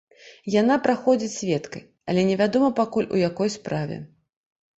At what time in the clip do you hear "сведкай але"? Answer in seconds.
1.39-2.21